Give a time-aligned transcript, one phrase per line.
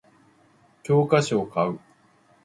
[0.81, 1.79] 教科書を買う